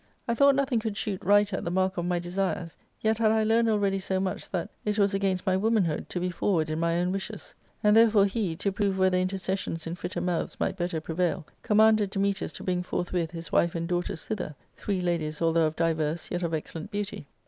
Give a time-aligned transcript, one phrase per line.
[0.27, 3.43] I thought nothing could shoot righter at the mark of my desires; yet had I
[3.43, 7.05] learned already so much, that it was against my womanhood to be forward in pny
[7.07, 12.09] nwp wish£S._JVnd therefore he, to prove whether intercessions in fitter mouths might better prevail, commanded
[12.09, 16.55] Dametas to bring forthwith his wife and daughters thither^Jhree ladies, although of diverse, yet of
[16.55, 17.27] excellent beauty.